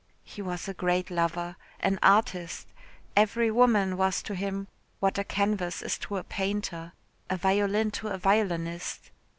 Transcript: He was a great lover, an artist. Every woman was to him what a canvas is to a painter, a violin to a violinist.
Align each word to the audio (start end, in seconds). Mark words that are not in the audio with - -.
He 0.23 0.41
was 0.41 0.67
a 0.67 0.73
great 0.73 1.11
lover, 1.11 1.57
an 1.79 1.99
artist. 2.01 2.65
Every 3.15 3.51
woman 3.51 3.97
was 3.97 4.23
to 4.23 4.33
him 4.33 4.67
what 4.99 5.19
a 5.19 5.23
canvas 5.23 5.83
is 5.83 5.99
to 5.99 6.17
a 6.17 6.23
painter, 6.23 6.93
a 7.29 7.37
violin 7.37 7.91
to 7.91 8.07
a 8.07 8.17
violinist. 8.17 9.11